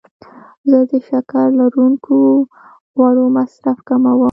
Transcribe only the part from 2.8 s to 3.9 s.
خوړو مصرف